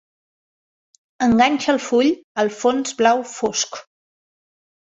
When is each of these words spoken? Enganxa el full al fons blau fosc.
Enganxa 1.25 1.69
el 1.73 1.81
full 1.89 2.11
al 2.45 2.51
fons 2.63 2.97
blau 3.03 3.25
fosc. 3.35 3.83